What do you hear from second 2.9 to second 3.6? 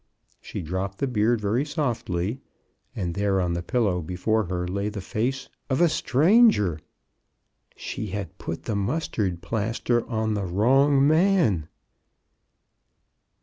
and there on